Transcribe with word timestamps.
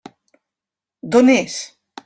D'on 1.11 1.31
és? 1.37 1.61